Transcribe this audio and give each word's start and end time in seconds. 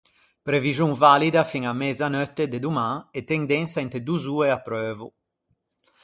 Previxon 0.47 0.91
valida 1.03 1.41
fin 1.51 1.63
à 1.67 1.73
mëzaneutte 1.81 2.43
de 2.51 2.59
doman 2.65 2.93
e 3.17 3.19
tendensa 3.31 3.79
inte 3.85 3.99
dozz’oe 4.07 4.47
apreuvo. 4.57 5.07